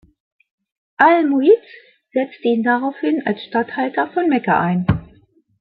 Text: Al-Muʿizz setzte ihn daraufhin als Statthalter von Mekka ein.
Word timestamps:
Al-Muʿizz 1.07 1.75
setzte 2.19 2.47
ihn 2.53 2.63
daraufhin 2.71 3.21
als 3.27 3.43
Statthalter 3.43 4.11
von 4.13 4.29
Mekka 4.29 4.59
ein. 4.59 4.87